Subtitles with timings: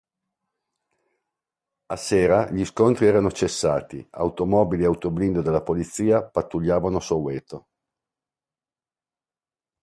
[1.91, 7.67] A sera, gli scontri erano cessati; automobili e autoblindo della polizia pattugliavano Soweto.